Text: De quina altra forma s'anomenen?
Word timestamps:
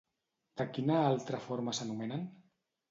De 0.61 0.67
quina 0.77 0.97
altra 1.11 1.43
forma 1.47 1.79
s'anomenen? 1.81 2.27